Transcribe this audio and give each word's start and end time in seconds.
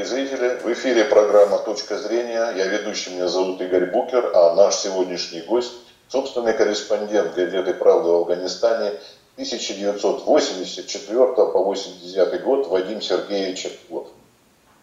дорогие 0.00 0.04
зрители! 0.04 0.58
В 0.62 0.72
эфире 0.72 1.04
программа 1.04 1.58
«Точка 1.58 1.98
зрения». 1.98 2.52
Я 2.56 2.66
ведущий, 2.66 3.10
меня 3.10 3.28
зовут 3.28 3.60
Игорь 3.60 3.90
Букер, 3.90 4.30
а 4.34 4.54
наш 4.54 4.76
сегодняшний 4.76 5.42
гость– 5.42 5.72
собственный 6.08 6.54
корреспондент 6.54 7.34
газеты 7.34 7.74
«Правда» 7.74 8.08
в 8.08 8.14
Афганистане 8.14 8.92
1984 9.34 11.16
по 11.16 11.64
89 11.64 12.42
год 12.42 12.68
Вадим 12.68 13.02
Сергеевич 13.02 13.58
Чертков. 13.58 14.08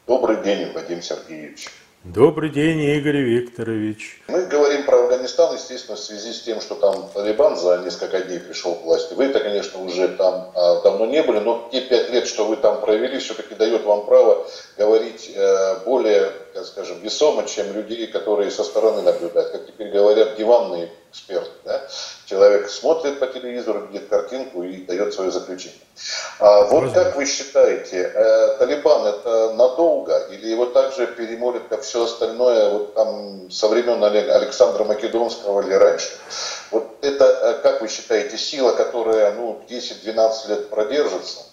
Добрый 0.05 0.43
день, 0.43 0.71
Вадим 0.73 1.01
Сергеевич. 1.01 1.67
Добрый 2.13 2.49
день, 2.49 2.79
Игорь 2.79 3.17
Викторович. 3.17 4.21
Мы 4.29 4.45
говорим 4.45 4.85
про 4.85 5.03
Афганистан, 5.03 5.53
естественно, 5.55 5.97
в 5.97 5.99
связи 5.99 6.31
с 6.31 6.41
тем, 6.41 6.61
что 6.61 6.75
там 6.75 7.09
Талибан 7.13 7.57
за 7.57 7.79
несколько 7.79 8.21
дней 8.21 8.39
пришел 8.39 8.75
к 8.75 8.83
власти. 8.83 9.13
Вы-то, 9.13 9.41
конечно, 9.41 9.83
уже 9.83 10.07
там 10.07 10.49
а, 10.55 10.81
давно 10.83 11.05
не 11.05 11.21
были, 11.21 11.39
но 11.39 11.67
те 11.69 11.81
пять 11.81 12.09
лет, 12.09 12.25
что 12.25 12.45
вы 12.45 12.55
там 12.55 12.79
провели, 12.79 13.19
все-таки 13.19 13.55
дает 13.55 13.83
вам 13.83 14.05
право 14.05 14.47
говорить 14.77 15.33
э, 15.35 15.83
более, 15.83 16.31
скажем, 16.67 16.99
весомо, 17.01 17.45
чем 17.45 17.73
людей, 17.73 18.07
которые 18.07 18.51
со 18.51 18.63
стороны 18.63 19.01
наблюдают. 19.01 19.51
Как 19.51 19.67
теперь 19.67 19.89
говорят, 19.89 20.35
диванные 20.35 20.91
эксперты. 21.09 21.49
Да? 21.63 21.81
Человек 22.25 22.69
смотрит 22.69 23.19
по 23.19 23.27
телевизору, 23.27 23.87
видит 23.87 24.09
картинку 24.09 24.63
и 24.63 24.77
дает 24.85 25.13
свое 25.13 25.31
заключение. 25.31 25.79
А 26.39 26.63
вот 26.63 26.83
Возможно. 26.83 27.03
как 27.03 27.15
вы 27.15 27.25
считаете, 27.25 28.11
э, 28.13 28.57
Талибан 28.59 29.07
это 29.07 29.53
надолго 29.53 30.17
или 30.31 30.47
его 30.47 30.67
также 30.67 31.07
перемолят, 31.07 31.63
как 31.69 31.81
все 31.81 32.03
остальное, 32.03 32.69
вот 32.69 32.93
там 32.93 33.49
со 33.49 33.67
времен 33.67 34.03
Александра 34.03 34.83
Македонского 34.83 35.61
или 35.61 35.73
раньше? 35.73 36.09
Вот 36.71 36.97
это, 37.01 37.25
э, 37.25 37.53
как 37.63 37.81
вы 37.81 37.87
считаете, 37.87 38.37
сила, 38.37 38.73
которая 38.73 39.33
ну, 39.33 39.61
10-12 39.67 40.49
лет 40.49 40.69
продержится? 40.69 41.46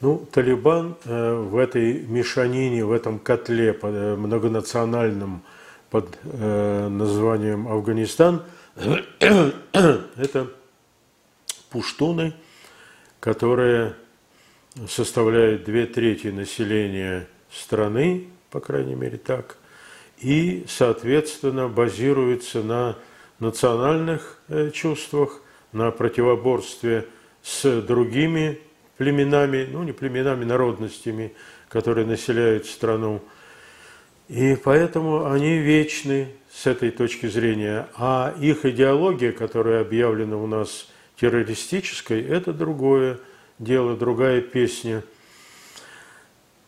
Ну, 0.00 0.26
Талибан 0.30 0.96
э, 1.04 1.34
в 1.34 1.56
этой 1.56 2.00
мешанине, 2.00 2.84
в 2.84 2.92
этом 2.92 3.18
котле 3.18 3.78
э, 3.80 4.16
многонациональном 4.16 5.42
под 5.90 6.18
э, 6.22 6.88
названием 6.88 7.66
Афганистан, 7.68 8.42
это 9.72 10.50
пуштуны– 11.70 12.34
которая 13.26 13.96
составляет 14.88 15.64
две 15.64 15.86
трети 15.86 16.28
населения 16.28 17.26
страны, 17.50 18.28
по 18.50 18.60
крайней 18.60 18.94
мере 18.94 19.18
так, 19.18 19.56
и, 20.18 20.64
соответственно, 20.68 21.66
базируется 21.66 22.62
на 22.62 22.96
национальных 23.40 24.40
чувствах, 24.72 25.42
на 25.72 25.90
противоборстве 25.90 27.08
с 27.42 27.82
другими 27.82 28.60
племенами, 28.96 29.68
ну 29.70 29.82
не 29.82 29.92
племенами, 29.92 30.44
народностями, 30.44 31.34
которые 31.68 32.06
населяют 32.06 32.66
страну. 32.66 33.22
И 34.28 34.56
поэтому 34.56 35.30
они 35.30 35.58
вечны 35.58 36.28
с 36.52 36.66
этой 36.66 36.90
точки 36.90 37.26
зрения. 37.26 37.88
А 37.96 38.34
их 38.40 38.64
идеология, 38.64 39.32
которая 39.32 39.82
объявлена 39.82 40.36
у 40.36 40.46
нас 40.46 40.88
террористической, 41.16 42.22
это 42.22 42.52
другое 42.52 43.18
дело, 43.58 43.96
другая 43.96 44.40
песня. 44.40 45.02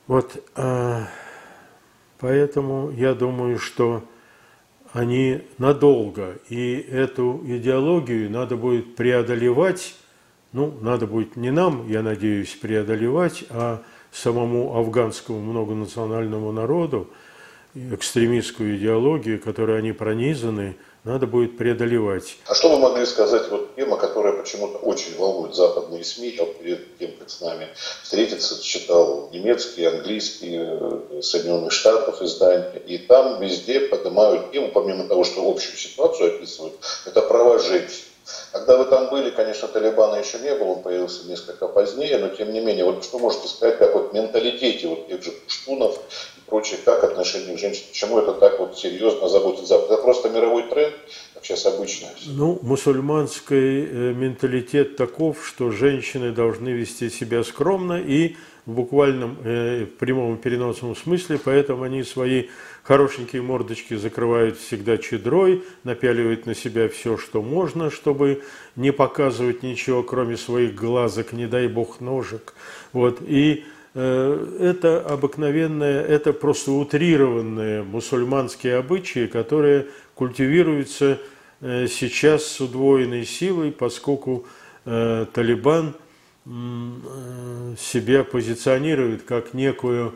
Вот 0.07 0.43
а, 0.55 1.09
поэтому 2.19 2.91
я 2.91 3.15
думаю, 3.15 3.59
что 3.59 4.05
они 4.93 5.43
надолго, 5.59 6.39
и 6.49 6.77
эту 6.77 7.43
идеологию 7.45 8.31
надо 8.31 8.57
будет 8.57 8.97
преодолевать, 8.97 9.95
ну, 10.53 10.73
надо 10.81 11.07
будет 11.07 11.37
не 11.37 11.51
нам, 11.51 11.89
я 11.89 12.03
надеюсь, 12.03 12.55
преодолевать, 12.55 13.45
а 13.51 13.83
самому 14.13 14.77
афганскому 14.77 15.41
многонациональному 15.41 16.53
народу, 16.53 17.09
экстремистскую 17.75 18.77
идеологию, 18.77 19.41
которой 19.41 19.79
они 19.79 19.93
пронизаны– 19.93 20.77
надо 21.09 21.27
будет 21.27 21.57
преодолевать. 21.57 22.37
А 22.47 22.55
что 22.55 22.69
вы 22.69 22.79
могли 22.79 23.07
сказать, 23.07 23.49
вот 23.51 23.75
тема, 23.77 23.97
которая 23.97 24.35
почему-то 24.35 24.79
очень 24.79 25.17
волнует 25.17 25.55
западные 25.55 26.05
СМИ, 26.05 26.37
я 26.37 26.45
перед 26.45 26.99
тем, 26.99 27.13
как 27.19 27.31
с 27.31 27.41
нами 27.41 27.69
встретиться, 28.03 28.63
читал 28.63 29.31
немецкие, 29.33 29.89
английские, 29.89 30.79
э, 30.81 31.23
Соединенных 31.23 31.73
Штатов 31.73 32.21
издания, 32.21 32.79
и 32.87 32.99
там 32.99 33.41
везде 33.41 33.81
поднимают 33.81 34.53
тему, 34.53 34.71
помимо 34.73 35.09
того, 35.09 35.25
что 35.25 35.49
общую 35.49 35.77
ситуацию 35.77 36.37
описывают, 36.37 36.75
это 37.07 37.23
права 37.23 37.59
женщин. 37.59 38.08
Когда 38.53 38.77
вы 38.77 38.85
там 38.87 39.09
были, 39.11 39.31
конечно, 39.31 39.69
Талибана 39.69 40.17
еще 40.17 40.39
не 40.39 40.55
было, 40.55 40.69
он 40.69 40.83
появился 40.83 41.27
несколько 41.27 41.69
позднее, 41.69 42.19
но 42.19 42.29
тем 42.29 42.53
не 42.53 42.61
менее, 42.61 42.85
вот 42.85 43.05
что 43.05 43.19
можете 43.19 43.49
сказать, 43.49 43.79
как 43.79 43.95
вот 43.95 44.13
менталитете 44.13 44.89
вот 44.89 45.09
тех 45.09 45.23
же 45.23 45.33
пуштунов 45.33 45.99
прочее, 46.47 46.81
как 46.85 47.05
отношение 47.05 47.57
к 47.57 47.59
женщине, 47.59 47.87
почему 47.89 48.19
это 48.19 48.33
так 48.33 48.59
вот 48.59 48.79
серьезно 48.79 49.29
заботит 49.29 49.67
Запад. 49.67 49.91
Это 49.91 50.03
просто 50.03 50.31
мировой 50.31 50.69
тренд, 50.69 50.95
как 51.39 51.47
сейчас 51.47 51.67
обычно. 51.67 52.09
Ну, 52.27 52.59
мусульманский 52.63 53.85
э, 53.85 54.13
менталитет 54.13 54.97
таков, 54.97 55.47
что 55.47 55.71
женщины 55.71 56.33
должны 56.33 56.71
вести 56.71 57.11
себя 57.11 57.45
скромно 57.45 58.01
и 58.01 58.37
в 58.67 58.73
буквальном 58.73 59.39
э, 59.45 59.87
прямом 59.99 60.37
переносном 60.39 60.97
смысле, 60.97 61.39
поэтому 61.43 61.85
они 61.85 62.03
свои 62.03 62.47
хорошенькие 62.83 63.43
мордочки 63.43 63.95
закрывают 63.95 64.59
всегда 64.59 64.99
чедрой, 64.99 65.63
напяливают 65.85 66.47
на 66.47 66.55
себя 66.55 66.89
все, 66.89 67.17
что 67.17 67.41
можно, 67.41 67.91
чтобы 67.91 68.43
не 68.75 68.93
показывать 68.93 69.63
ничего, 69.63 70.03
кроме 70.03 70.37
своих 70.37 70.75
глазок, 70.75 71.33
не 71.33 71.47
дай 71.47 71.69
бог 71.69 72.01
ножек. 72.01 72.55
Вот. 72.93 73.21
И 73.27 73.65
Э, 74.01 74.57
это 74.61 75.01
обыкновенные, 75.01 76.03
это 76.03 76.33
просто 76.33 76.71
утрированные 76.71 77.83
мусульманские 77.83 78.77
обычаи, 78.77 79.27
которые 79.27 79.87
культивируются 80.19 81.21
э, 81.61 81.87
сейчас 81.87 82.45
с 82.45 82.61
удвоенной 82.61 83.25
силой, 83.25 83.71
поскольку 83.71 84.47
э, 84.85 85.27
Талибан 85.33 85.95
себя 87.79 88.25
позиционирует 88.25 89.25
как 89.25 89.53
некую 89.53 90.15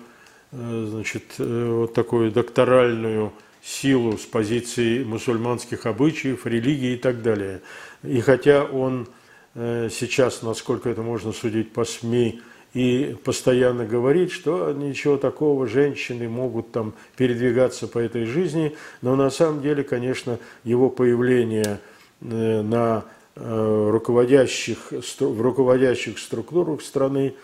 значит, 0.51 1.25
вот 1.37 1.93
такую 1.93 2.31
докторальную 2.33 3.35
силу 3.63 4.17
с 4.17 4.23
позиции 4.23 5.05
мусульманских 5.05 5.85
обычаев, 5.85 6.47
религии 6.47 6.95
и 6.95 6.97
так 6.97 7.21
далее. 7.21 7.61
И 8.03 8.19
хотя 8.21 8.65
он 8.65 9.09
сейчас, 9.55 10.41
насколько 10.41 10.89
это 10.89 11.03
можно 11.03 11.33
судить 11.33 11.71
по 11.73 11.85
СМИ, 11.85 12.41
и 12.75 13.17
постоянно 13.25 13.85
говорит, 13.85 14.33
что 14.33 14.73
ничего 14.73 15.17
такого, 15.17 15.67
женщины 15.67 16.29
могут 16.29 16.73
там 16.73 16.95
передвигаться 17.17 17.87
по 17.87 17.99
этой 17.99 18.25
жизни, 18.25 18.75
но 19.03 19.15
на 19.15 19.31
самом 19.31 19.63
деле, 19.63 19.83
конечно, 19.85 20.39
его 20.65 20.89
появление 20.89 21.81
э, 22.23 22.63
на 22.63 23.05
э, 23.37 23.89
руководящих, 23.91 24.93
в 24.93 25.41
руководящих 25.41 26.19
структурах 26.19 26.81
страны, 26.81 27.35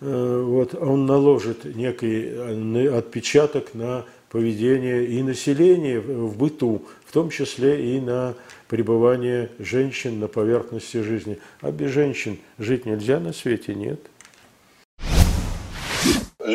э, 0.00 0.42
вот, 0.44 0.74
он 0.74 1.06
наложит 1.06 1.64
некий 1.64 2.88
отпечаток 2.88 3.74
на 3.74 4.04
поведение 4.30 5.06
и 5.06 5.22
населения 5.22 6.00
в 6.00 6.36
быту, 6.36 6.82
в 7.04 7.12
том 7.12 7.30
числе 7.30 7.96
и 7.96 8.00
на 8.00 8.34
пребывание 8.66 9.50
женщин 9.58 10.18
на 10.18 10.26
поверхности 10.26 11.02
жизни. 11.02 11.38
А 11.60 11.70
без 11.70 11.90
женщин 11.90 12.38
жить 12.58 12.86
нельзя 12.86 13.20
на 13.20 13.34
свете, 13.34 13.74
нет. 13.74 14.00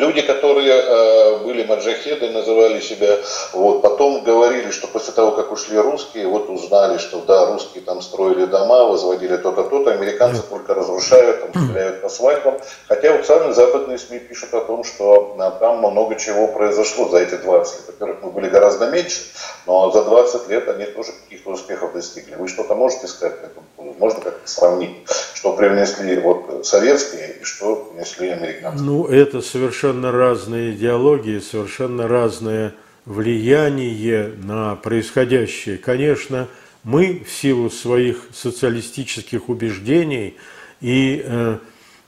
Люди, 0.08 0.22
которые 0.22 0.72
э, 0.72 1.38
были 1.44 1.64
маджахеды, 1.64 2.30
называли 2.30 2.80
себя, 2.80 3.18
вот, 3.52 3.82
потом 3.82 4.24
говорили, 4.24 4.70
что 4.70 4.86
после 4.86 5.12
того, 5.12 5.32
как 5.32 5.52
ушли 5.52 5.76
русские, 5.76 6.26
вот 6.28 6.48
узнали, 6.48 6.96
что 6.96 7.20
да, 7.26 7.52
русские 7.52 7.84
там 7.84 8.00
строили 8.00 8.46
дома, 8.46 8.84
возводили 8.84 9.36
то-то, 9.36 9.64
то-то, 9.64 9.92
американцы 9.92 10.42
только 10.48 10.72
разрушают, 10.72 11.52
там, 11.52 11.64
стреляют 11.64 12.00
по 12.00 12.08
свадьбам. 12.08 12.54
Хотя 12.86 13.12
вот 13.12 13.26
сами 13.26 13.52
западные 13.52 13.98
СМИ 13.98 14.20
пишут 14.20 14.54
о 14.54 14.62
том, 14.62 14.82
что 14.82 15.36
а, 15.38 15.50
там 15.50 15.80
много 15.80 16.16
чего 16.16 16.48
произошло 16.48 17.10
за 17.10 17.18
эти 17.18 17.34
20 17.34 17.74
лет. 17.74 17.86
Во-первых, 17.88 18.22
мы 18.22 18.30
были 18.30 18.48
гораздо 18.48 18.90
меньше, 18.90 19.20
но 19.66 19.90
за 19.90 20.04
20 20.04 20.48
лет 20.48 20.68
они 20.68 20.86
тоже 20.86 21.12
каких-то 21.24 21.50
успехов 21.50 21.92
достигли. 21.92 22.34
Вы 22.36 22.48
что-то 22.48 22.74
можете 22.74 23.08
сказать 23.08 23.40
по 23.40 23.44
этому 23.44 23.66
поводу? 23.76 23.98
Можно 23.98 24.20
как-то 24.22 24.48
сравнить, 24.48 24.96
что 25.34 25.52
привнесли 25.52 26.18
вот 26.18 26.66
советские 26.66 27.38
и 27.40 27.44
что 27.44 27.76
принесли 27.76 28.30
американцы? 28.30 28.82
Ну, 28.82 29.06
это 29.06 29.42
совершенно 29.42 29.97
разные 30.04 30.72
идеологии, 30.72 31.38
совершенно 31.38 32.08
разное 32.08 32.74
влияние 33.04 34.32
на 34.42 34.76
происходящее. 34.76 35.78
Конечно, 35.78 36.48
мы 36.84 37.22
в 37.26 37.30
силу 37.30 37.70
своих 37.70 38.22
социалистических 38.32 39.48
убеждений 39.48 40.36
и 40.80 41.22
э, 41.24 41.58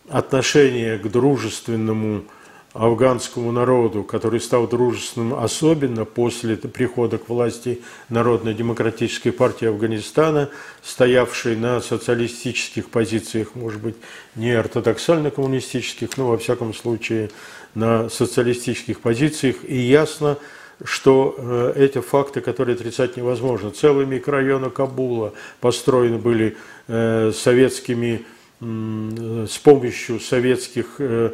отношения 0.09 0.99
к 0.99 1.11
дружественному 1.11 2.25
афганскому 2.73 3.51
народу, 3.51 4.05
который 4.05 4.41
стал 4.41 4.69
дружественным 4.69 5.35
особенно 5.35 6.05
после 6.05 6.57
прихода 6.57 7.19
к 7.19 7.29
власти 7.29 7.81
Народно-демократической 8.09 9.31
партии 9.31 9.67
Афганистана, 9.67 10.51
стоявшей 10.83 11.57
на 11.57 11.81
социалистических 11.81 12.89
позициях, 12.91 13.55
может 13.55 13.83
быть, 13.83 13.97
не 14.37 14.53
ортодоксально-коммунистических, 14.53 16.11
но 16.17 16.29
во 16.29 16.39
всяком 16.39 16.73
случае 16.73 17.31
на 17.75 18.09
социалистических 18.09 19.01
позициях. 19.01 19.57
И 19.67 19.77
ясно, 19.77 20.39
что 20.85 21.35
э, 21.37 21.73
эти 21.77 22.01
факты, 22.01 22.41
которые 22.41 22.75
отрицать 22.75 23.17
невозможно. 23.17 23.71
Целые 23.71 24.07
микрорайоны 24.07 24.71
Кабула 24.71 25.35
построены 25.61 26.19
были 26.19 26.57
э, 26.89 27.33
советскими, 27.35 28.25
с 28.61 29.59
помощью 29.59 30.21
советских 30.21 30.97
э, 30.99 31.31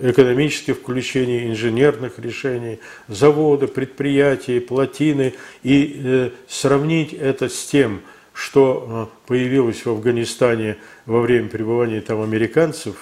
экономических 0.00 0.76
включений, 0.76 1.48
инженерных 1.48 2.18
решений, 2.18 2.80
заводы, 3.08 3.66
предприятия, 3.66 4.60
плотины, 4.60 5.34
и 5.62 6.30
сравнить 6.48 7.14
это 7.14 7.48
с 7.48 7.64
тем, 7.64 8.02
что 8.38 9.10
появилось 9.26 9.84
в 9.84 9.90
Афганистане 9.90 10.76
во 11.06 11.20
время 11.20 11.48
пребывания 11.48 12.00
там 12.00 12.22
американцев, 12.22 12.94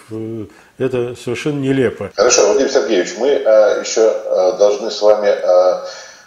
это 0.78 1.14
совершенно 1.14 1.60
нелепо. 1.60 2.10
Хорошо, 2.14 2.46
Владимир 2.46 2.70
Сергеевич, 2.70 3.14
мы 3.18 3.28
э, 3.28 3.80
еще 3.80 4.00
э, 4.00 4.58
должны 4.58 4.90
с 4.90 5.02
вами 5.02 5.28
э, 5.28 5.84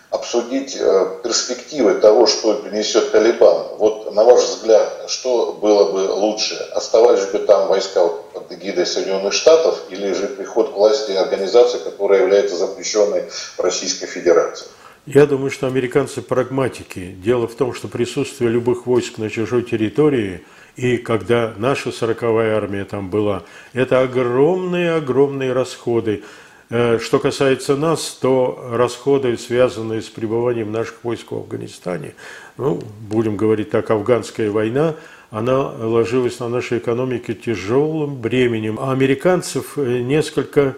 обсудить 0.10 0.76
э, 0.80 1.18
перспективы 1.24 1.96
того, 1.96 2.26
что 2.26 2.56
принесет 2.56 3.12
Талибан. 3.12 3.68
Вот 3.78 4.14
на 4.14 4.24
ваш 4.24 4.42
взгляд, 4.42 5.06
что 5.08 5.54
было 5.54 5.92
бы 5.92 6.12
лучше? 6.12 6.56
Оставались 6.74 7.26
бы 7.26 7.40
там 7.40 7.68
войска 7.68 8.08
под 8.08 8.52
эгидой 8.52 8.86
Соединенных 8.86 9.34
Штатов 9.34 9.80
или 9.90 10.14
же 10.14 10.28
приход 10.28 10.72
к 10.72 10.74
власти 10.74 11.12
организации, 11.12 11.78
которая 11.80 12.22
является 12.22 12.56
запрещенной 12.56 13.24
в 13.58 13.60
Российской 13.60 14.08
Федерации? 14.08 14.68
Я 15.06 15.26
думаю, 15.26 15.52
что 15.52 15.68
американцы 15.68 16.22
прагматики. 16.22 17.16
Дело 17.24 17.48
в 17.48 17.56
том, 17.56 17.74
что 17.74 17.88
присутствие 17.88 18.50
любых 18.50 18.86
войск 18.86 19.18
на 19.18 19.30
чужой 19.30 19.64
территории– 19.64 20.44
и 20.80 20.96
когда 20.96 21.54
наша 21.58 21.92
сороковая 21.92 22.56
армия 22.56 22.86
там 22.86 23.10
была, 23.10 23.44
это 23.74 24.00
огромные-огромные 24.00 25.52
расходы. 25.52 26.24
Э, 26.70 27.00
что 27.00 27.20
касается 27.20 27.76
нас, 27.76 28.18
то 28.22 28.70
расходы, 28.72 29.38
связанные 29.38 30.02
с 30.02 30.10
пребыванием 30.10 30.72
наших 30.72 31.04
войск 31.04 31.32
в 31.32 31.36
Афганистане, 31.36 32.14
ну, 32.58 32.82
будем 33.02 33.38
говорить 33.38 33.72
так, 33.72 33.90
афганская 33.92 34.52
война, 34.52 34.96
она 35.32 35.70
ложилась 35.70 36.40
на 36.40 36.50
нашей 36.50 36.80
экономике 36.80 37.34
тяжелым 37.34 38.16
бременем. 38.16 38.80
А 38.80 38.92
американцев 38.92 39.78
э, 39.78 40.00
несколько 40.02 40.76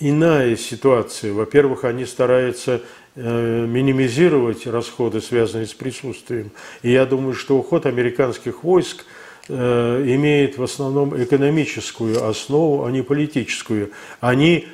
иная 0.00 0.56
ситуация. 0.56 1.34
Во-первых, 1.34 1.84
они 1.84 2.06
стараются 2.06 2.80
Э, 3.16 3.64
минимизировать 3.64 4.66
расходы, 4.66 5.20
связанные 5.20 5.68
с 5.68 5.72
присутствием. 5.72 6.50
И 6.82 6.90
я 6.90 7.06
думаю, 7.06 7.34
что 7.34 7.56
уход 7.56 7.86
американских 7.86 8.64
войск 8.64 9.04
имеет 9.48 10.56
в 10.56 10.62
основном 10.62 11.22
экономическую 11.22 12.26
основу, 12.26 12.84
а 12.84 12.90
не 12.90 13.02
политическую. 13.02 13.90
Они, 14.20 14.66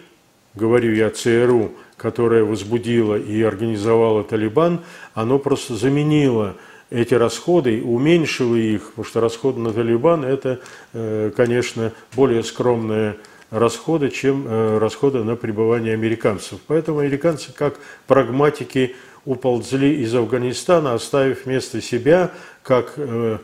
говорю 0.54 0.94
я 0.94 1.10
ЦРУ, 1.10 1.72
которая 1.96 2.44
возбудила 2.44 3.16
и 3.16 3.42
организовала 3.42 4.24
Талибан, 4.24 4.80
оно 5.12 5.38
просто 5.38 5.74
заменило 5.74 6.56
эти 6.90 7.14
расходы, 7.14 7.82
уменьшило 7.82 8.56
их, 8.56 8.90
потому 8.90 9.04
что 9.04 9.20
расходы 9.20 9.60
на 9.60 9.72
Талибан– 9.72 10.24
это, 10.24 10.60
э, 10.92 11.30
конечно, 11.36 11.92
более 12.14 12.42
скромная 12.42 13.16
расходы, 13.50 14.10
чем 14.10 14.46
э, 14.46 14.78
расходы 14.78 15.22
на 15.24 15.36
пребывание 15.36 15.94
американцев. 15.94 16.58
Поэтому 16.66 16.98
американцы, 16.98 17.52
как 17.52 17.78
прагматики, 18.06 18.96
уползли 19.24 20.02
из 20.02 20.14
Афганистана, 20.14 20.94
оставив 20.94 21.44
вместо 21.44 21.80
себя 21.80 22.30
как 22.62 22.94
э, 22.96 23.38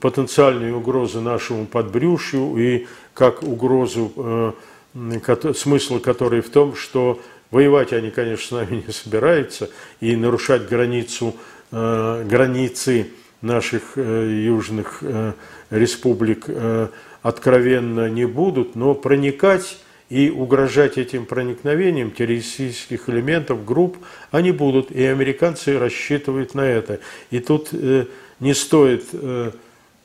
потенциальные 0.00 0.74
угрозы 0.74 1.20
нашему 1.20 1.66
подбрюшью 1.66 2.56
и 2.56 2.86
как 3.14 3.42
угрозу, 3.42 4.12
э, 4.16 5.52
смысл 5.54 5.98
которой 6.00 6.40
в 6.40 6.50
том, 6.50 6.74
что 6.74 7.20
воевать 7.50 7.92
они, 7.92 8.10
конечно, 8.10 8.46
с 8.46 8.50
нами 8.50 8.84
не 8.86 8.92
собираются, 8.92 9.70
и 10.00 10.16
нарушать 10.16 10.68
границу, 10.68 11.34
границы 11.70 13.08
наших 13.42 13.96
южных 13.96 15.02
республик 15.70 16.48
откровенно 17.22 18.08
не 18.08 18.24
будут, 18.24 18.74
но 18.76 18.94
проникать 18.94 19.78
и 20.08 20.30
угрожать 20.30 20.98
этим 20.98 21.26
проникновением 21.26 22.12
террористических 22.12 23.08
элементов, 23.08 23.64
групп, 23.64 23.96
они 24.30 24.52
будут, 24.52 24.90
и 24.92 25.04
американцы 25.04 25.78
рассчитывают 25.78 26.54
на 26.54 26.60
это. 26.60 27.00
И 27.30 27.40
тут 27.40 27.70
э, 27.72 28.06
не 28.38 28.54
стоит 28.54 29.06
э, 29.12 29.50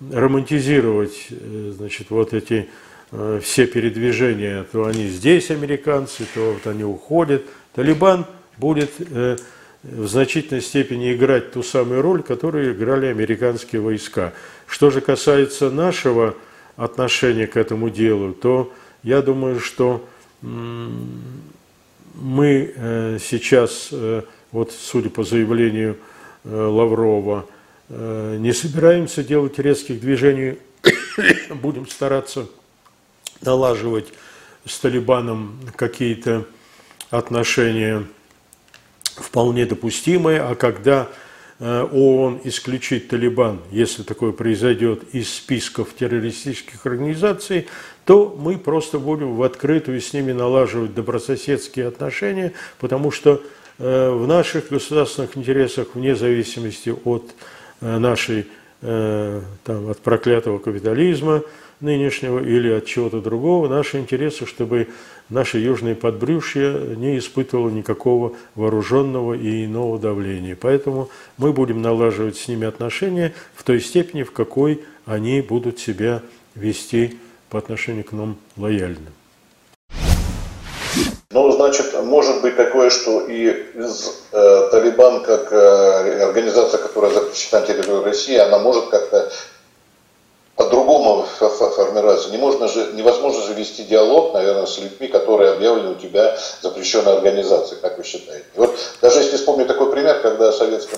романтизировать 0.10 1.28
э, 1.30 1.74
значит, 1.76 2.10
вот 2.10 2.34
эти 2.34 2.70
э, 3.12 3.40
все 3.44 3.68
передвижения, 3.68 4.66
то 4.72 4.86
они 4.86 5.08
здесь 5.08 5.52
американцы, 5.52 6.26
то 6.34 6.54
вот 6.54 6.66
они 6.68 6.84
уходят. 6.84 7.44
Талибан 7.76 8.26
будет 8.58 8.92
э, 9.00 9.38
в 9.84 10.08
значительной 10.08 10.62
степени 10.62 11.14
играть 11.14 11.52
ту 11.52 11.64
самую 11.64 12.02
роль, 12.02 12.24
которую 12.24 12.74
играли 12.74 13.08
американские 13.08 13.82
войска. 13.82 14.34
Что 14.68 14.92
же 14.92 15.02
касается 15.02 15.70
нашего 15.70 16.36
отношение 16.76 17.48
к 17.48 17.58
этому 17.58 17.90
делу, 17.90 18.34
то 18.34 18.72
я 19.04 19.22
думаю, 19.22 19.60
что 19.60 20.08
мы 22.14 23.20
сейчас, 23.20 23.92
вот 24.52 24.72
судя 24.72 25.10
по 25.10 25.24
заявлению 25.24 25.98
Лаврова, 26.46 27.48
не 27.94 28.54
собираемся 28.54 29.24
делать 29.24 29.60
резких 29.60 30.00
движений, 30.00 30.58
будем 31.50 31.88
стараться 31.88 32.48
налаживать 33.42 34.08
с 34.66 34.80
Талибаном 34.80 35.60
какие-то 35.76 36.46
отношения 37.10 38.06
вполне 39.18 39.66
допустимые, 39.66 40.42
а 40.42 40.56
когда 40.56 41.10
Э, 41.64 41.88
ООН 41.92 42.42
исключить 42.46 43.08
Талибан, 43.08 43.60
если 43.70 44.02
такое 44.02 44.32
произойдет, 44.32 45.04
из 45.14 45.32
списков 45.32 45.94
террористических 45.94 46.84
организаций, 46.88 47.68
то 48.04 48.36
мы 48.36 48.58
просто 48.58 48.98
будем 48.98 49.36
в 49.36 49.44
открытую 49.44 50.02
с 50.02 50.12
ними 50.12 50.32
налаживать 50.32 50.96
добрососедские 50.96 51.88
отношения, 51.88 52.54
потому 52.80 53.12
что 53.12 53.44
э, 53.78 54.10
в 54.10 54.26
наших 54.26 54.70
государственных 54.70 55.38
интересах, 55.38 55.90
вне 55.94 56.16
зависимости 56.16 56.90
от 57.06 57.30
э, 57.30 57.34
нашей, 57.82 58.48
там, 58.82 59.90
от 59.90 60.00
проклятого 60.00 60.60
капитализма 60.60 61.44
нынешнего 61.82 62.40
или 62.40 62.70
от 62.70 62.86
чего-то 62.86 63.22
другого, 63.22 63.68
наши 63.68 63.98
интересы, 64.00 64.46
чтобы 64.46 64.88
наше 65.30 65.58
южное 65.58 65.96
подбрюшье 65.96 66.96
не 66.96 67.18
испытывало 67.18 67.70
никакого 67.70 68.34
вооруженного 68.56 69.34
и 69.34 69.66
иного 69.66 69.98
давления. 69.98 70.56
Поэтому 70.60 71.10
мы 71.38 71.54
будем 71.54 71.82
налаживать 71.82 72.38
с 72.38 72.48
ними 72.48 72.68
отношения 72.68 73.34
в 73.56 73.64
той 73.64 73.82
степени, 73.82 74.24
в 74.24 74.32
какой 74.32 74.82
они 75.06 75.42
будут 75.42 75.80
себя 75.80 76.22
вести 76.54 77.18
по 77.50 77.58
отношению 77.58 78.04
к 78.04 78.12
нам 78.12 78.38
лояльно. 78.58 79.10
Ну, 81.32 81.50
значит, 81.52 81.94
может 82.04 82.42
быть 82.42 82.58
такое, 82.58 82.90
что 82.90 83.22
и 83.22 83.50
из 83.76 84.12
э, 84.34 84.68
Талибан, 84.72 85.24
как 85.24 85.52
э, 85.52 86.24
организация, 86.24 86.78
которая 86.78 87.12
запрещена 87.12 87.62
на 87.62 87.68
территории 87.68 88.04
России, 88.04 88.36
она 88.36 88.60
может 88.60 88.90
как-то 88.90 89.32
по-другому 90.56 91.26
формироваться. 91.40 92.30
Не 92.32 92.38
можно 92.38 92.68
же, 92.68 92.92
невозможно 92.94 93.42
же 93.44 93.54
вести 93.54 93.84
диалог, 93.84 94.34
наверное, 94.34 94.66
с 94.66 94.78
людьми, 94.78 95.08
которые 95.08 95.54
объявлены 95.54 95.92
у 95.92 95.96
тебя 95.96 96.38
запрещенной 96.62 97.14
организацией, 97.14 97.80
как 97.82 97.98
вы 97.98 98.04
считаете. 98.04 98.46
Вот 98.56 98.76
даже 99.02 99.20
если 99.20 99.38
вспомнить 99.38 99.68
такой 99.68 99.90
пример, 99.90 100.20
когда 100.22 100.52
Советский 100.52 100.98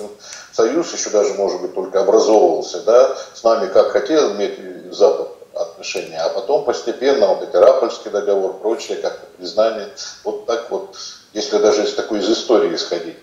Союз 0.52 0.92
еще 0.92 1.10
даже, 1.10 1.34
может 1.34 1.62
быть, 1.62 1.74
только 1.74 2.00
образовывался, 2.00 2.80
да, 2.80 3.16
с 3.32 3.42
нами 3.44 3.68
как 3.68 3.92
хотел 3.92 4.32
иметь 4.32 4.58
Запад 4.90 5.28
отношения, 5.54 6.18
а 6.18 6.28
потом 6.30 6.64
постепенно 6.64 7.28
вот 7.28 7.48
эти 7.48 7.56
Рапольский 7.56 8.10
договор, 8.10 8.58
прочее, 8.58 8.98
как-то 8.98 9.26
признание, 9.36 9.88
вот 10.24 10.46
так 10.46 10.70
вот, 10.70 10.96
если 11.32 11.58
даже 11.58 11.84
из 11.84 11.94
такой 11.94 12.20
из 12.20 12.30
истории 12.30 12.74
исходить. 12.74 13.16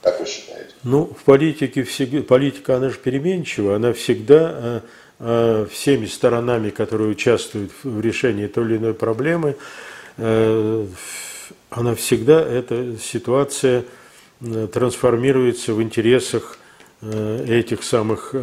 Как 0.00 0.20
вы 0.20 0.26
считаете? 0.26 0.70
Ну, 0.84 1.06
в 1.06 1.24
политике 1.24 1.82
всегда, 1.82 2.22
политика, 2.22 2.76
она 2.76 2.88
же 2.90 2.98
переменчива, 2.98 3.74
она 3.76 3.92
всегда 3.92 4.52
э, 4.54 4.80
Э, 5.20 5.66
всеми 5.68 6.06
сторонами, 6.06 6.70
которые 6.70 7.10
участвуют 7.10 7.72
в 7.82 8.00
решении 8.00 8.46
той 8.46 8.66
или 8.66 8.76
иной 8.76 8.94
проблемы, 8.94 9.56
э, 10.16 10.86
она 11.70 11.94
всегда, 11.96 12.40
эта 12.40 12.96
ситуация 13.02 13.84
э, 14.40 14.68
трансформируется 14.72 15.74
в 15.74 15.82
интересах 15.82 16.58
этих 17.00 17.84
самых 17.84 18.34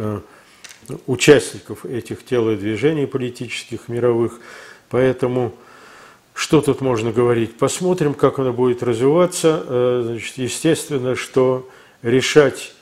участников 1.06 1.84
этих 1.84 2.24
телодвижений 2.24 3.06
политических, 3.06 3.88
мировых. 3.88 4.40
Поэтому 4.88 5.52
Что 6.34 6.60
тут 6.60 6.82
можно 6.82 7.12
говорить? 7.12 7.56
Посмотрим, 7.56 8.12
как 8.12 8.38
оно 8.38 8.52
будет 8.52 8.82
развиваться. 8.82 9.64
Э, 9.66 10.02
значит, 10.04 10.36
естественно, 10.36 11.14
что 11.16 11.66
решать 12.02 12.74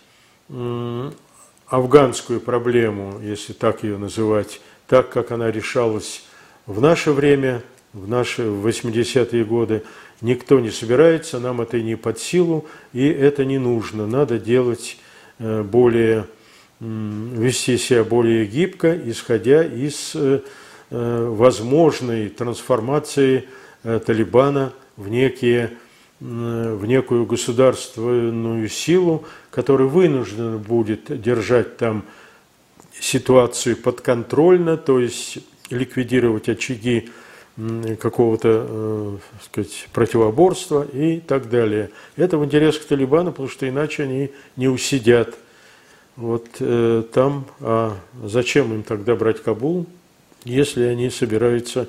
афганскую 1.69 2.41
проблему, 2.41 3.21
если 3.23 3.53
так 3.53 3.83
ее 3.83 3.97
называть, 3.97 4.61
так, 4.87 5.11
как 5.11 5.31
она 5.31 5.51
решалась 5.51 6.25
в 6.67 6.81
наше 6.81 7.13
время, 7.13 7.63
в 7.93 8.09
наши 8.09 8.43
80-е 8.43 9.45
годы, 9.45 9.85
никто 10.21 10.61
не 10.61 10.71
собирается, 10.71 11.39
нам 11.39 11.61
это 11.61 11.81
не 11.81 11.97
под 11.97 12.19
силу, 12.19 12.67
и 12.93 13.07
это 13.07 13.45
не 13.45 13.59
нужно. 13.59 14.07
Надо 14.07 14.39
делать 14.39 14.99
э, 15.39 15.63
более, 15.63 16.27
вести 16.85 17.79
себя 17.79 18.05
более 18.05 18.47
гибко, 18.47 18.97
исходя 18.97 19.65
из 19.65 20.13
э, 20.15 20.41
э, 20.91 21.27
возможной 21.31 22.29
трансформации 22.29 23.49
Талибана 23.83 24.73
в 24.97 25.09
некие 25.09 25.73
в 26.21 26.87
некую 26.87 27.27
государственную 27.27 28.67
силу, 28.71 29.25
которая 29.51 29.89
вынуждена 29.89 30.57
будет 30.57 31.21
держать 31.21 31.77
там 31.77 32.05
ситуацию 32.99 33.77
подконтрольно, 33.77 34.79
то 34.79 35.01
есть 35.01 35.39
ликвидировать 35.69 36.49
очаги 36.49 37.11
какого-то 38.01 38.67
э, 38.69 39.17
сказать, 39.45 39.89
противоборства 39.93 40.87
и 40.93 41.21
так 41.21 41.49
далее. 41.49 41.91
Это 42.17 42.37
в 42.37 42.45
интересах 42.45 42.85
Талибана, 42.85 43.31
потому 43.31 43.49
что 43.49 43.69
иначе 43.69 44.03
они 44.03 44.31
не 44.57 44.67
усидят. 44.67 45.37
Вот 46.17 46.47
э, 46.61 47.03
там, 47.13 47.47
а 47.61 47.97
зачем 48.23 48.73
им 48.73 48.83
тогда 48.85 49.17
брать 49.17 49.43
Кабул, 49.43 49.87
если 50.45 50.85
они 50.85 51.11
собираются 51.11 51.89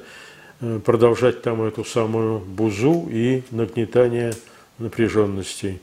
э, 0.62 0.80
продолжать 0.84 1.44
там 1.44 1.62
эту 1.62 1.86
самую 1.86 2.40
бузу 2.40 3.08
и 3.10 3.44
нагнетание 3.52 4.34
напряженностей 4.80 5.80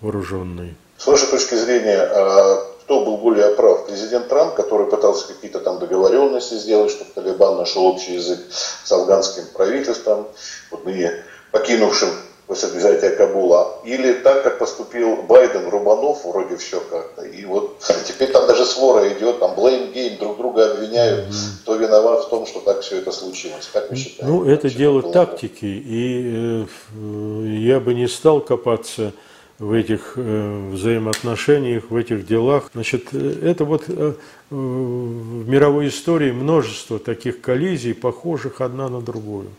вооруженной? 0.00 0.74
С 0.98 1.06
вашей 1.06 1.28
точки 1.28 1.54
зрения, 1.54 2.00
а 2.00 2.66
кто 2.82 3.04
был 3.04 3.18
более 3.18 3.54
прав? 3.54 3.86
Президент 3.86 4.28
Трамп, 4.28 4.54
который 4.54 4.86
пытался 4.86 5.28
какие-то 5.28 5.60
там 5.60 5.78
договоренности 5.78 6.54
сделать, 6.54 6.90
чтобы 6.90 7.12
Талибан 7.14 7.56
нашел 7.56 7.86
общий 7.86 8.14
язык 8.14 8.40
с 8.50 8.90
афганским 8.90 9.44
правительством, 9.54 10.26
вот 10.72 10.84
ныне 10.84 11.22
покинувшим 11.52 12.08
после 12.50 12.68
взятия 12.70 13.10
Кабула, 13.10 13.78
или 13.84 14.12
так, 14.12 14.42
как 14.42 14.58
поступил 14.58 15.22
Байден, 15.22 15.68
Рубанов, 15.68 16.24
вроде 16.24 16.56
все 16.56 16.80
как-то. 16.80 17.22
И 17.22 17.44
вот 17.44 17.78
теперь 18.04 18.32
там 18.32 18.48
даже 18.48 18.64
свора 18.64 19.08
идет, 19.12 19.38
там 19.38 19.52
blame 19.52 19.94
game, 19.94 20.18
друг 20.18 20.36
друга 20.36 20.72
обвиняют, 20.72 21.28
mm-hmm. 21.28 21.62
кто 21.62 21.76
виноват 21.76 22.24
в 22.24 22.28
том, 22.28 22.46
что 22.46 22.58
так 22.58 22.80
все 22.80 22.96
это 22.96 23.12
случилось. 23.12 23.70
Как 23.72 23.88
вы 23.88 23.94
считаете? 23.94 24.24
Ну, 24.24 24.44
это 24.44 24.68
дело 24.68 25.00
тактики, 25.12 25.64
и 25.64 26.66
э, 26.92 27.46
я 27.46 27.78
бы 27.78 27.94
не 27.94 28.08
стал 28.08 28.40
копаться 28.40 29.12
в 29.60 29.72
этих 29.72 30.14
э, 30.16 30.70
взаимоотношениях, 30.72 31.84
в 31.88 31.94
этих 31.94 32.26
делах. 32.26 32.70
Значит, 32.74 33.10
э, 33.12 33.32
это 33.44 33.64
вот 33.64 33.84
э, 33.86 34.14
в 34.50 35.48
мировой 35.48 35.86
истории 35.86 36.32
множество 36.32 36.98
таких 36.98 37.40
коллизий, 37.40 37.94
похожих 37.94 38.60
одна 38.60 38.88
на 38.88 39.00
другую. 39.00 39.50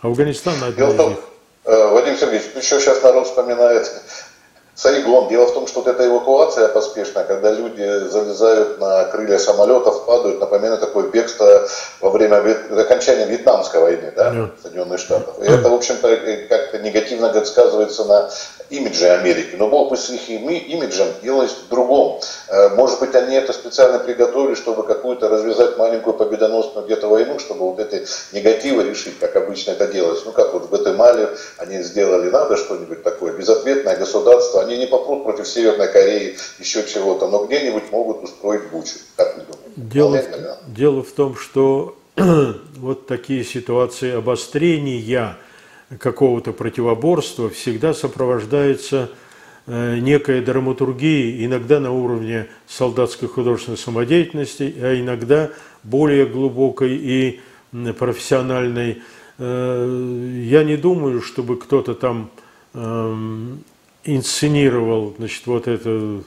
Афганистан 0.00 0.56
одна 0.64 0.90
из 0.90 0.98
них. 1.10 1.18
Вадим 1.66 2.16
Сергеевич, 2.16 2.50
еще 2.54 2.80
сейчас 2.80 3.02
народ 3.02 3.26
вспоминает 3.26 3.90
Сайгон. 4.76 5.28
Дело 5.28 5.46
в 5.46 5.54
том, 5.54 5.66
что 5.66 5.80
вот 5.80 5.88
эта 5.88 6.06
эвакуация 6.06 6.68
поспешная, 6.68 7.24
когда 7.24 7.50
люди 7.50 8.08
залезают 8.08 8.78
на 8.78 9.04
крылья 9.04 9.38
самолетов, 9.38 10.04
падают, 10.04 10.38
напоминает 10.38 10.80
такое 10.80 11.08
бегство 11.08 11.66
во 12.00 12.10
время 12.10 12.42
окончания 12.78 13.26
Вьетнамской 13.26 13.80
войны, 13.80 14.12
да. 14.14 14.50
Соединенных 14.62 15.00
Штатов. 15.00 15.42
И 15.42 15.46
это, 15.46 15.70
в 15.70 15.74
общем-то, 15.74 16.16
как-то 16.48 16.78
негативно 16.78 17.44
сказывается 17.44 18.04
на 18.04 18.30
имидже 18.70 19.08
Америки. 19.08 19.56
Но 19.56 19.68
Бог 19.68 19.90
бы 19.90 19.96
с 19.96 20.10
их 20.10 20.28
имиджем 20.28 21.08
делает 21.22 21.50
в 21.50 21.68
другом. 21.68 22.20
Э, 22.48 22.70
может 22.70 23.00
быть, 23.00 23.14
они 23.14 23.36
это 23.36 23.52
специально 23.52 23.98
приготовили, 23.98 24.54
чтобы 24.54 24.82
какую-то 24.84 25.28
развязать 25.28 25.76
маленькую 25.76 26.14
победоносную 26.14 26.86
где-то 26.86 27.08
войну, 27.08 27.38
чтобы 27.38 27.60
вот 27.70 27.80
эти 27.80 28.06
негативы 28.32 28.84
решить, 28.84 29.18
как 29.18 29.36
обычно 29.36 29.72
это 29.72 29.86
делалось. 29.86 30.24
Ну, 30.24 30.32
как 30.32 30.52
вот 30.52 30.64
в 30.64 30.68
Гватемале 30.68 31.30
они 31.58 31.82
сделали, 31.82 32.30
надо 32.30 32.56
что-нибудь 32.56 33.02
такое, 33.02 33.32
безответное 33.32 33.96
государство, 33.96 34.62
они 34.62 34.78
не 34.78 34.86
попрут 34.86 35.24
против 35.24 35.46
Северной 35.46 35.88
Кореи, 35.88 36.36
еще 36.58 36.84
чего-то, 36.84 37.28
но 37.28 37.44
где-нибудь 37.44 37.90
могут 37.90 38.22
устроить 38.22 38.70
бучу. 38.70 38.96
Как 39.16 39.36
вы 39.36 39.42
думаете? 39.42 39.72
Дело, 39.76 40.58
дело 40.66 41.02
в 41.02 41.12
том, 41.12 41.36
что 41.36 41.96
вот 42.16 43.06
такие 43.06 43.44
ситуации 43.44 44.16
обострения 44.16 45.36
какого-то 45.98 46.52
противоборства 46.52 47.48
всегда 47.48 47.94
сопровождаются 47.94 49.10
э, 49.66 49.98
некой 49.98 50.40
драматургией, 50.40 51.44
иногда 51.46 51.80
на 51.80 51.92
уровне 51.92 52.48
солдатской 52.66 53.28
художественной 53.28 53.78
самодеятельности, 53.78 54.74
а 54.80 54.98
иногда 54.98 55.50
более 55.82 56.26
глубокой 56.26 56.96
и 56.96 57.40
профессиональной. 57.98 59.02
Э, 59.38 60.40
я 60.44 60.64
не 60.64 60.76
думаю, 60.76 61.22
чтобы 61.22 61.56
кто-то 61.56 61.94
там 61.94 62.30
эм, 62.74 63.62
инсценировал, 64.04 65.14
значит, 65.18 65.46
вот 65.46 65.68
это 65.68 66.22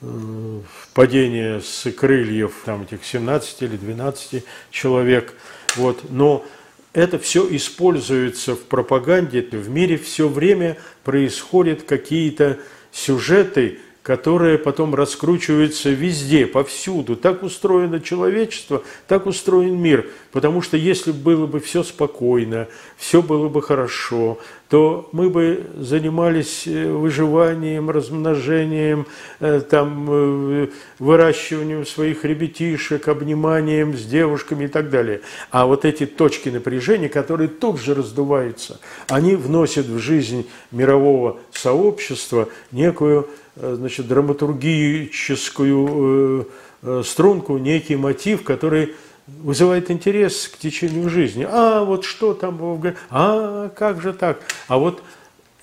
э, 0.00 0.60
падение 0.94 1.60
с 1.60 1.90
крыльев 1.90 2.62
там 2.64 2.82
этих 2.82 3.04
17 3.04 3.62
или 3.62 3.76
12 3.76 4.44
человек, 4.70 5.34
вот, 5.76 6.04
но 6.10 6.44
это 6.92 7.18
все 7.18 7.46
используется 7.54 8.54
в 8.54 8.62
пропаганде, 8.62 9.40
в 9.56 9.68
мире 9.70 9.96
все 9.96 10.28
время 10.28 10.76
происходят 11.04 11.82
какие-то 11.82 12.58
сюжеты, 12.90 13.78
которая 14.02 14.58
потом 14.58 14.94
раскручивается 14.94 15.90
везде, 15.90 16.46
повсюду. 16.46 17.16
Так 17.16 17.42
устроено 17.42 18.00
человечество, 18.00 18.82
так 19.06 19.26
устроен 19.26 19.80
мир. 19.80 20.08
Потому 20.32 20.60
что 20.60 20.76
если 20.76 21.12
было 21.12 21.46
бы 21.46 21.60
все 21.60 21.82
спокойно, 21.82 22.66
все 22.96 23.22
было 23.22 23.48
бы 23.48 23.62
хорошо, 23.62 24.38
то 24.68 25.10
мы 25.12 25.28
бы 25.28 25.66
занимались 25.76 26.66
э, 26.66 26.90
выживанием, 26.90 27.90
размножением, 27.90 29.06
э, 29.38 29.60
там, 29.60 30.08
э, 30.10 30.68
выращиванием 30.98 31.84
своих 31.84 32.24
ребятишек, 32.24 33.06
обниманием 33.06 33.94
с 33.94 34.04
девушками 34.06 34.64
и 34.64 34.68
так 34.68 34.88
далее. 34.88 35.20
А 35.50 35.66
вот 35.66 35.84
эти 35.84 36.06
точки 36.06 36.48
напряжения, 36.48 37.10
которые 37.10 37.48
тут 37.48 37.78
же 37.78 37.94
раздуваются, 37.94 38.80
они 39.08 39.36
вносят 39.36 39.84
в 39.84 39.98
жизнь 39.98 40.48
мирового 40.70 41.38
сообщества 41.52 42.48
некую 42.70 43.28
значит, 43.56 44.08
драматургическую 44.08 45.82
э, 45.82 46.44
э, 46.82 47.02
струнку, 47.04 47.58
некий 47.58 47.96
мотив, 47.96 48.44
который 48.44 48.94
вызывает 49.26 49.90
интерес 49.90 50.48
к 50.48 50.58
течению 50.58 51.08
жизни. 51.08 51.46
А 51.48 51.84
вот 51.84 52.04
что 52.04 52.34
там? 52.34 52.80
А 53.10 53.68
как 53.70 54.00
же 54.00 54.12
так? 54.12 54.40
А 54.68 54.78
вот 54.78 55.02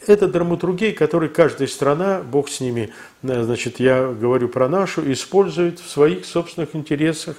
это 0.08 0.27
драматургия, 0.27 0.94
которую 0.94 1.34
каждая 1.34 1.68
страна, 1.68 2.22
Бог 2.22 2.50
с 2.50 2.60
ними, 2.60 2.94
значит, 3.22 3.79
я 3.79 4.08
говорю 4.08 4.48
про 4.50 4.68
нашу, 4.68 5.12
использует 5.12 5.79
в 5.79 5.89
своих 5.89 6.25
собственных 6.25 6.75
интересах. 6.75 7.36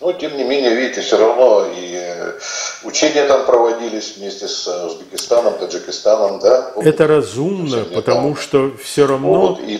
Но, 0.00 0.12
тем 0.12 0.36
не 0.36 0.44
менее, 0.44 0.74
видите, 0.74 1.00
все 1.00 1.18
равно 1.18 1.66
и 1.76 1.98
учения 2.84 3.26
там 3.26 3.46
проводились 3.46 4.16
вместе 4.16 4.48
с 4.48 4.66
Узбекистаном, 4.86 5.58
Таджикистаном, 5.58 6.38
да? 6.40 6.72
Это 6.76 7.06
разумно, 7.06 7.84
потому 7.84 8.36
что 8.36 8.72
все 8.82 9.06
равно... 9.06 9.48
Вот, 9.48 9.60
и, 9.60 9.78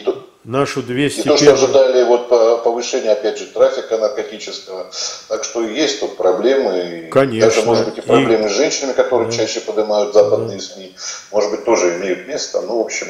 нашу 0.48 0.82
200 0.82 1.20
И 1.20 1.22
то, 1.24 1.36
что 1.36 1.52
ожидали 1.52 2.02
вот 2.04 2.28
повышения, 2.64 3.12
опять 3.12 3.38
же, 3.38 3.46
трафика 3.46 3.98
наркотического. 3.98 4.90
Так 5.28 5.44
что 5.44 5.62
есть 5.62 6.00
тут 6.00 6.16
проблемы. 6.16 7.08
Конечно. 7.10 7.48
Даже, 7.48 7.62
может 7.66 7.84
быть, 7.84 7.98
и 7.98 8.00
проблемы 8.00 8.46
и... 8.46 8.48
с 8.48 8.52
женщинами, 8.52 8.94
которые 8.94 9.30
да. 9.30 9.36
чаще 9.36 9.60
поднимают 9.60 10.14
западные 10.14 10.56
да. 10.56 10.62
СМИ, 10.62 10.94
может 11.30 11.50
быть, 11.50 11.64
тоже 11.64 11.98
имеют 11.98 12.26
место. 12.26 12.62
Ну, 12.62 12.78
в 12.78 12.80
общем, 12.80 13.06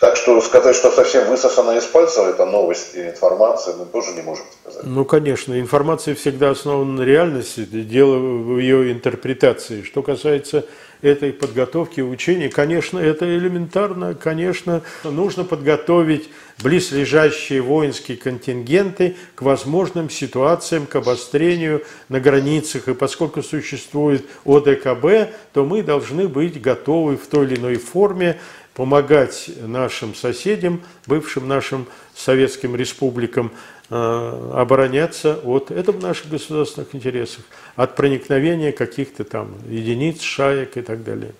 так 0.00 0.16
что 0.16 0.40
сказать, 0.42 0.76
что 0.76 0.90
совсем 0.90 1.26
высосана 1.26 1.72
из 1.72 1.84
пальца 1.84 2.22
эта 2.22 2.44
новость 2.44 2.94
и 2.94 3.08
информация, 3.08 3.74
мы 3.74 3.86
тоже 3.86 4.12
не 4.12 4.22
можем 4.22 4.44
сказать. 4.60 4.84
Ну, 4.84 5.04
конечно, 5.06 5.58
информация 5.58 6.14
всегда 6.14 6.50
основана 6.50 6.92
на 6.92 7.02
реальности, 7.02 7.60
дело 7.60 8.16
в 8.18 8.58
ее 8.58 8.92
интерпретации. 8.92 9.82
Что 9.82 10.02
касается 10.02 10.66
этой 11.02 11.32
подготовки, 11.32 12.00
учения, 12.00 12.48
конечно, 12.48 12.98
это 12.98 13.24
элементарно, 13.24 14.14
конечно, 14.14 14.82
нужно 15.04 15.44
подготовить 15.44 16.28
близлежащие 16.62 17.60
воинские 17.62 18.16
контингенты 18.16 19.16
к 19.34 19.42
возможным 19.42 20.10
ситуациям, 20.10 20.86
к 20.86 20.96
обострению 20.96 21.84
на 22.08 22.20
границах. 22.20 22.88
И 22.88 22.94
поскольку 22.94 23.42
существует 23.42 24.26
ОДКБ, 24.44 25.32
то 25.52 25.64
мы 25.64 25.82
должны 25.82 26.26
быть 26.28 26.60
готовы 26.60 27.16
в 27.16 27.26
той 27.26 27.46
или 27.46 27.56
иной 27.56 27.76
форме 27.76 28.40
помогать 28.74 29.50
нашим 29.60 30.14
соседям, 30.14 30.82
бывшим 31.06 31.48
нашим 31.48 31.86
советским 32.14 32.76
республикам, 32.76 33.50
обороняться 33.90 35.38
от, 35.44 35.70
это 35.70 35.92
в 35.92 36.02
наших 36.02 36.28
государственных 36.28 36.94
интересах, 36.94 37.44
от 37.76 37.96
проникновения 37.96 38.72
каких-то 38.72 39.24
там 39.24 39.54
единиц, 39.68 40.20
шаек 40.20 40.76
и 40.76 40.82
так 40.82 41.04
далее. 41.04 41.32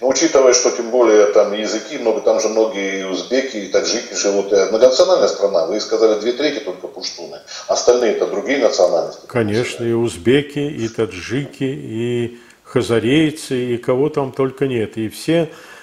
Но 0.00 0.08
учитывая, 0.08 0.52
что 0.52 0.70
тем 0.70 0.90
более 0.90 1.26
там 1.26 1.52
языки, 1.52 1.98
много, 1.98 2.20
там 2.20 2.40
же 2.40 2.48
многие 2.48 3.00
и 3.00 3.04
узбеки, 3.04 3.56
и 3.56 3.68
таджики 3.68 4.14
живут, 4.14 4.52
и 4.52 4.56
многонациональная 4.56 5.28
страна, 5.28 5.66
вы 5.66 5.80
сказали 5.80 6.20
две 6.20 6.32
трети 6.32 6.60
только 6.60 6.88
пуштуны, 6.88 7.38
остальные 7.68 8.12
это 8.12 8.26
другие 8.26 8.58
национальности. 8.58 9.26
Конечно, 9.26 9.84
и 9.84 9.92
узбеки, 9.92 10.58
и 10.58 10.88
таджики, 10.88 11.64
и 11.64 12.38
хазарейцы, 12.64 13.74
и 13.74 13.76
кого 13.78 14.10
там 14.10 14.32
только 14.32 14.66
нет. 14.66 14.96
И 14.96 15.08
все 15.08 15.48
Э, 15.48 15.73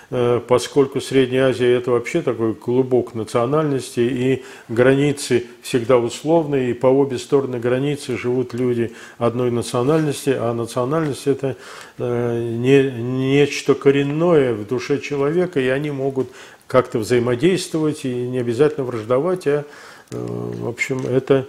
поскольку 0.48 1.00
Средняя 1.00 1.50
Азия 1.50 1.74
это 1.74 1.92
вообще 1.92 2.22
такой 2.22 2.54
клубок 2.54 3.16
национальности, 3.16 4.02
и 4.02 4.44
границы 4.68 5.46
всегда 5.62 5.98
условные, 5.98 6.72
и 6.72 6.74
по 6.74 6.88
обе 6.88 7.18
стороны 7.18 7.60
границы 7.60 8.18
живут 8.18 8.54
люди 8.54 8.92
одной 9.18 9.52
национальности, 9.52 10.36
а 10.38 10.54
национальность 10.54 11.28
это 11.28 11.56
э, 11.98 12.56
не, 12.58 12.92
нечто 12.92 13.74
коренное 13.74 14.54
в 14.54 14.68
душе 14.68 15.00
человека, 15.00 15.62
и 15.62 15.68
они 15.68 15.92
могут 15.92 16.30
как-то 16.68 17.00
взаимодействовать 17.00 18.04
и 18.04 18.14
не 18.14 18.40
обязательно 18.40 18.86
враждовать, 18.86 19.48
а 19.48 19.64
э, 20.12 20.16
в 20.18 20.68
общем 20.68 21.06
это 21.06 21.48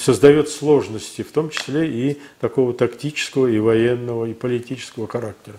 создает 0.00 0.48
сложности, 0.48 1.22
в 1.22 1.32
том 1.32 1.50
числе 1.50 1.86
и 1.86 2.18
такого 2.40 2.72
тактического, 2.72 3.46
и 3.46 3.58
военного, 3.58 4.24
и 4.24 4.32
политического 4.32 5.06
характера. 5.06 5.58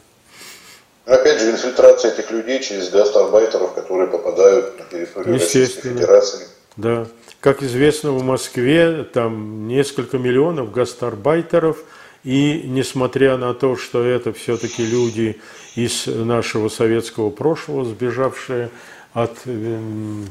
Опять 1.05 1.41
же, 1.41 1.51
инфильтрация 1.51 2.11
этих 2.11 2.31
людей 2.31 2.61
через 2.61 2.89
гастарбайтеров, 2.89 3.73
которые 3.73 4.09
попадают 4.09 4.79
на 4.79 4.85
территорию 4.85 5.33
Российской 5.33 5.89
Федерации. 5.89 6.47
Да. 6.77 7.07
Как 7.41 7.61
известно, 7.61 8.11
в 8.11 8.23
Москве 8.23 9.03
там 9.03 9.67
несколько 9.67 10.17
миллионов 10.17 10.71
гастарбайтеров, 10.71 11.83
и 12.23 12.61
несмотря 12.63 13.35
на 13.37 13.53
то, 13.53 13.75
что 13.75 14.01
это 14.01 14.31
все-таки 14.31 14.85
люди 14.85 15.41
из 15.75 16.07
нашего 16.07 16.69
советского 16.69 17.29
прошлого, 17.29 17.83
сбежавшие 17.83 18.69
от 19.13 19.31
эм, 19.45 20.29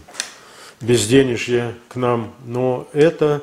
безденежья 0.80 1.74
к 1.88 1.96
нам, 1.96 2.34
но 2.46 2.88
это 2.94 3.42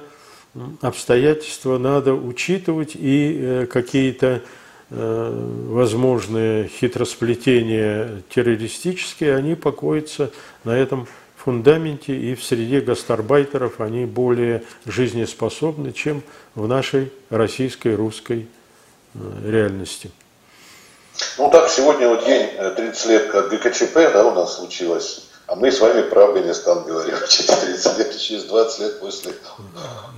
обстоятельства 0.81 1.77
надо 1.77 2.13
учитывать 2.13 2.95
и 2.95 3.37
э, 3.39 3.65
какие-то 3.67 4.41
возможные 4.89 6.67
хитросплетения 6.67 8.23
террористические, 8.29 9.35
они 9.35 9.55
покоятся 9.55 10.31
на 10.63 10.75
этом 10.75 11.07
фундаменте, 11.39 12.15
и 12.15 12.35
в 12.35 12.43
среде 12.43 12.81
гастарбайтеров 12.81 13.79
они 13.79 14.05
более 14.05 14.63
жизнеспособны, 14.85 15.93
чем 15.93 16.21
в 16.53 16.67
нашей 16.67 17.11
российской, 17.29 17.95
русской 17.95 18.47
э, 19.13 19.19
реальности. 19.45 20.11
Ну 21.37 21.49
так, 21.49 21.69
сегодня 21.69 22.09
вот 22.09 22.25
день 22.25 22.49
30 22.75 23.05
э, 23.05 23.09
лет 23.09 23.31
как 23.31 23.49
ГКЧП 23.49 23.95
да, 24.13 24.25
у 24.25 24.35
нас 24.35 24.57
случилось, 24.57 25.29
а 25.47 25.55
мы 25.55 25.71
с 25.71 25.79
вами 25.79 26.01
про 26.01 26.25
Афганистан 26.25 26.83
говорим 26.83 27.15
через 27.29 27.47
30 27.47 27.97
лет, 27.97 28.17
через 28.17 28.43
20 28.43 28.79
лет 28.79 28.99
после 28.99 29.33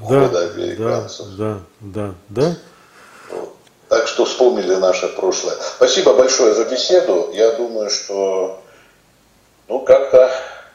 да, 0.10 0.26
американцев. 0.26 1.28
Да, 1.38 1.60
да, 1.80 2.16
да. 2.30 2.42
да. 2.42 2.56
Так 3.92 4.08
что 4.08 4.24
вспомнили 4.24 4.76
наше 4.76 5.10
прошлое. 5.10 5.54
Спасибо 5.76 6.14
большое 6.14 6.54
за 6.54 6.64
беседу. 6.64 7.30
Я 7.34 7.52
думаю, 7.52 7.90
что 7.90 8.64
ну 9.68 9.82
как-то 9.82 10.32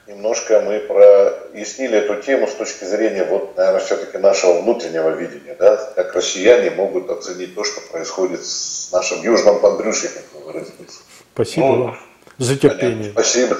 немножко 0.07 0.61
мы 0.61 0.81
прояснили 0.81 1.97
эту 1.97 2.17
тему 2.17 2.47
с 2.47 2.53
точки 2.53 2.85
зрения, 2.85 3.25
вот, 3.25 3.57
наверное, 3.57 3.81
все-таки 3.81 4.19
нашего 4.19 4.61
внутреннего 4.61 5.09
видения, 5.09 5.57
да, 5.59 5.77
как 5.95 6.15
россияне 6.15 6.71
могут 6.73 7.09
оценить 7.09 7.55
то, 7.55 7.65
что 7.65 7.81
происходит 7.91 8.45
с 8.45 8.93
нашим 8.93 9.23
южным 9.23 9.61
подбрюшьем, 9.61 10.11
как 10.13 10.25
вы 10.35 10.53
выразились. 10.53 11.01
Спасибо 11.33 11.67
ну, 11.67 11.85
вам 11.85 11.99
за 12.37 12.57
терпение. 12.57 13.15
Понятно. 13.15 13.23
Спасибо. 13.23 13.59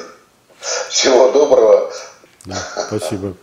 Всего 0.91 1.31
доброго. 1.31 1.91
Да, 2.45 2.57
спасибо. 2.89 3.35